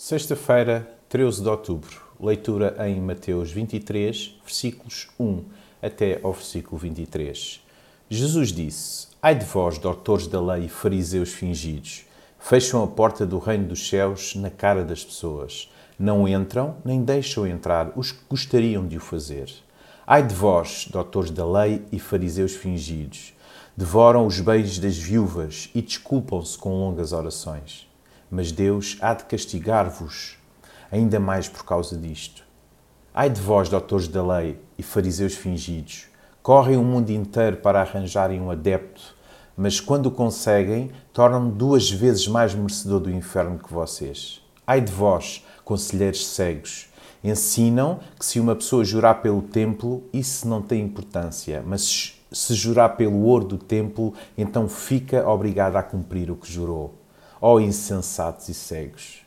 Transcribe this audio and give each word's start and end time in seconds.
Sexta-feira, 0.00 0.88
13 1.08 1.42
de 1.42 1.48
outubro. 1.48 2.00
Leitura 2.20 2.76
em 2.86 3.00
Mateus 3.00 3.50
23, 3.50 4.38
versículos 4.44 5.08
1 5.18 5.42
até 5.82 6.20
ao 6.22 6.32
versículo 6.32 6.78
23. 6.78 7.60
Jesus 8.08 8.52
disse: 8.52 9.08
Ai 9.20 9.34
de 9.34 9.44
vós, 9.44 9.76
doutores 9.76 10.28
da 10.28 10.40
lei 10.40 10.66
e 10.66 10.68
fariseus 10.68 11.30
fingidos, 11.30 12.04
fecham 12.38 12.84
a 12.84 12.86
porta 12.86 13.26
do 13.26 13.40
reino 13.40 13.66
dos 13.66 13.88
céus 13.88 14.36
na 14.36 14.50
cara 14.50 14.84
das 14.84 15.04
pessoas. 15.04 15.68
Não 15.98 16.28
entram 16.28 16.76
nem 16.84 17.02
deixam 17.02 17.44
entrar 17.44 17.90
os 17.96 18.12
que 18.12 18.20
gostariam 18.30 18.86
de 18.86 18.98
o 18.98 19.00
fazer. 19.00 19.52
Ai 20.06 20.24
de 20.24 20.32
vós, 20.32 20.86
doutores 20.88 21.32
da 21.32 21.44
lei 21.44 21.82
e 21.90 21.98
fariseus 21.98 22.54
fingidos, 22.54 23.34
devoram 23.76 24.28
os 24.28 24.38
bens 24.38 24.78
das 24.78 24.96
viúvas 24.96 25.68
e 25.74 25.82
desculpam-se 25.82 26.56
com 26.56 26.70
longas 26.70 27.12
orações 27.12 27.87
mas 28.30 28.52
Deus 28.52 28.96
há 29.00 29.14
de 29.14 29.24
castigar-vos 29.24 30.38
ainda 30.90 31.20
mais 31.20 31.48
por 31.48 31.64
causa 31.64 31.96
disto. 31.96 32.44
Ai 33.12 33.30
de 33.30 33.40
vós, 33.40 33.68
doutores 33.68 34.08
da 34.08 34.24
lei 34.24 34.58
e 34.76 34.82
fariseus 34.82 35.34
fingidos, 35.34 36.06
correm 36.42 36.76
o 36.76 36.84
mundo 36.84 37.10
inteiro 37.10 37.58
para 37.58 37.80
arranjarem 37.80 38.40
um 38.40 38.50
adepto, 38.50 39.16
mas 39.56 39.80
quando 39.80 40.06
o 40.06 40.10
conseguem, 40.10 40.90
tornam-me 41.12 41.50
duas 41.52 41.90
vezes 41.90 42.28
mais 42.28 42.54
merecedor 42.54 43.00
do 43.00 43.10
inferno 43.10 43.58
que 43.58 43.72
vocês. 43.72 44.40
Ai 44.66 44.80
de 44.80 44.92
vós, 44.92 45.44
conselheiros 45.64 46.26
cegos, 46.28 46.88
ensinam 47.24 47.98
que 48.18 48.24
se 48.24 48.38
uma 48.38 48.54
pessoa 48.54 48.84
jurar 48.84 49.20
pelo 49.20 49.42
templo, 49.42 50.04
isso 50.12 50.46
não 50.46 50.62
tem 50.62 50.82
importância, 50.82 51.62
mas 51.66 52.14
se 52.30 52.54
jurar 52.54 52.90
pelo 52.90 53.22
ouro 53.22 53.46
do 53.46 53.58
templo, 53.58 54.14
então 54.36 54.68
fica 54.68 55.28
obrigado 55.28 55.76
a 55.76 55.82
cumprir 55.82 56.30
o 56.30 56.36
que 56.36 56.50
jurou 56.50 56.94
ó 57.40 57.54
oh, 57.54 57.60
insensatos 57.60 58.48
e 58.48 58.54
cegos? 58.54 59.26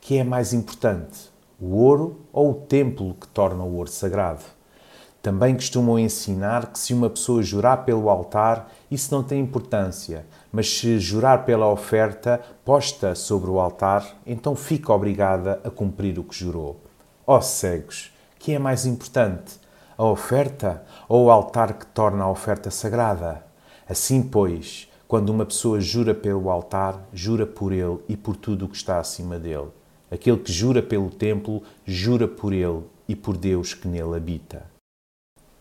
Que 0.00 0.18
é 0.18 0.24
mais 0.24 0.52
importante, 0.52 1.30
o 1.60 1.76
ouro 1.76 2.20
ou 2.32 2.52
o 2.52 2.54
templo 2.54 3.14
que 3.14 3.26
torna 3.28 3.64
o 3.64 3.76
ouro 3.76 3.90
sagrado? 3.90 4.44
Também 5.20 5.54
costumam 5.54 5.98
ensinar 5.98 6.72
que 6.72 6.78
se 6.78 6.94
uma 6.94 7.10
pessoa 7.10 7.42
jurar 7.42 7.84
pelo 7.84 8.08
altar, 8.08 8.72
isso 8.90 9.12
não 9.12 9.22
tem 9.22 9.40
importância, 9.40 10.24
mas 10.52 10.78
se 10.78 10.98
jurar 11.00 11.44
pela 11.44 11.68
oferta 11.68 12.40
posta 12.64 13.14
sobre 13.14 13.50
o 13.50 13.58
altar, 13.58 14.06
então 14.24 14.54
fica 14.54 14.92
obrigada 14.92 15.60
a 15.64 15.70
cumprir 15.70 16.18
o 16.18 16.24
que 16.24 16.36
jurou. 16.36 16.80
Ó 17.26 17.36
oh, 17.36 17.42
cegos, 17.42 18.12
que 18.38 18.52
é 18.52 18.58
mais 18.58 18.86
importante, 18.86 19.58
a 19.98 20.04
oferta 20.04 20.84
ou 21.08 21.26
o 21.26 21.30
altar 21.30 21.74
que 21.74 21.86
torna 21.86 22.22
a 22.22 22.30
oferta 22.30 22.70
sagrada? 22.70 23.44
Assim, 23.88 24.22
pois, 24.22 24.87
quando 25.08 25.30
uma 25.30 25.46
pessoa 25.46 25.80
jura 25.80 26.14
pelo 26.14 26.50
altar, 26.50 27.08
jura 27.14 27.46
por 27.46 27.72
ele 27.72 27.98
e 28.06 28.14
por 28.14 28.36
tudo 28.36 28.66
o 28.66 28.68
que 28.68 28.76
está 28.76 29.00
acima 29.00 29.38
dele. 29.38 29.70
Aquele 30.10 30.36
que 30.36 30.52
jura 30.52 30.82
pelo 30.82 31.08
templo, 31.08 31.62
jura 31.86 32.28
por 32.28 32.52
ele 32.52 32.82
e 33.08 33.16
por 33.16 33.38
Deus 33.38 33.72
que 33.72 33.88
nele 33.88 34.14
habita. 34.14 34.66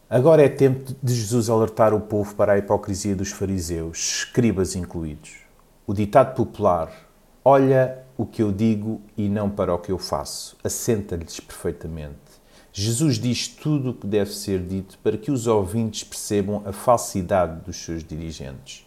Agora 0.09 0.43
é 0.43 0.49
tempo 0.49 0.93
de 1.01 1.13
Jesus 1.13 1.49
alertar 1.49 1.93
o 1.93 2.01
povo 2.01 2.35
para 2.35 2.53
a 2.53 2.57
hipocrisia 2.57 3.15
dos 3.15 3.31
fariseus, 3.31 3.97
escribas 4.19 4.75
incluídos. 4.75 5.37
O 5.85 5.93
ditado 5.93 6.35
popular: 6.35 6.91
Olha 7.43 8.03
o 8.17 8.25
que 8.25 8.43
eu 8.43 8.51
digo 8.51 9.01
e 9.15 9.29
não 9.29 9.49
para 9.49 9.73
o 9.73 9.79
que 9.79 9.93
eu 9.93 9.97
faço, 9.97 10.57
assenta-lhes 10.61 11.39
perfeitamente. 11.39 12.17
Jesus 12.73 13.17
diz 13.17 13.47
tudo 13.47 13.91
o 13.91 13.93
que 13.93 14.05
deve 14.05 14.33
ser 14.33 14.59
dito 14.59 14.99
para 14.99 15.17
que 15.17 15.31
os 15.31 15.47
ouvintes 15.47 16.03
percebam 16.03 16.61
a 16.65 16.73
falsidade 16.73 17.61
dos 17.65 17.77
seus 17.77 18.03
dirigentes 18.03 18.86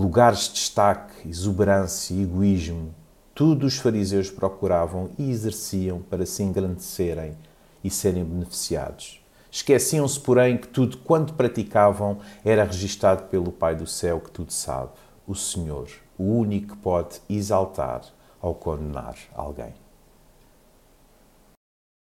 lugares 0.00 0.48
de 0.48 0.54
destaque, 0.54 1.28
exuberância 1.28 2.14
e 2.14 2.22
egoísmo, 2.22 2.94
tudo 3.34 3.66
os 3.66 3.76
fariseus 3.76 4.30
procuravam 4.30 5.10
e 5.18 5.30
exerciam 5.30 6.00
para 6.00 6.24
se 6.24 6.42
engrandecerem 6.42 7.36
e 7.84 7.90
serem 7.90 8.24
beneficiados. 8.24 9.22
Esqueciam-se, 9.50 10.18
porém, 10.18 10.56
que 10.56 10.68
tudo 10.68 10.96
quanto 10.96 11.34
praticavam 11.34 12.18
era 12.42 12.64
registado 12.64 13.24
pelo 13.24 13.52
Pai 13.52 13.76
do 13.76 13.86
céu 13.86 14.20
que 14.20 14.30
tudo 14.30 14.50
sabe, 14.50 14.92
o 15.26 15.34
Senhor, 15.34 15.90
o 16.16 16.24
único 16.24 16.68
que 16.68 16.76
pode 16.78 17.20
exaltar 17.28 18.00
ou 18.40 18.54
condenar 18.54 19.16
alguém. 19.34 19.74